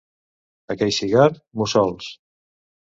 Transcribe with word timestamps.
A 0.75 0.77
Queixigar, 0.79 1.29
mussols. 1.63 2.13